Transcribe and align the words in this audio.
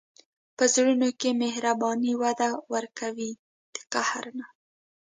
په 0.57 0.63
زړونو 0.73 1.09
کې 1.19 1.29
مهرباني 1.43 2.13
وده 2.23 2.49
ورکوي، 2.73 3.31
د 3.73 3.75
قهر 3.93 4.23
نه. 4.37 4.45